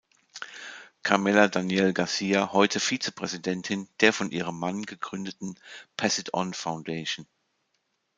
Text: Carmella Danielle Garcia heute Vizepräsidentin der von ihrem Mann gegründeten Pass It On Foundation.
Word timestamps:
Carmella 1.03 1.47
Danielle 1.47 1.93
Garcia 1.93 2.53
heute 2.53 2.79
Vizepräsidentin 2.79 3.87
der 3.99 4.13
von 4.13 4.31
ihrem 4.31 4.57
Mann 4.57 4.81
gegründeten 4.81 5.53
Pass 5.95 6.17
It 6.17 6.33
On 6.33 6.55
Foundation. 6.55 7.27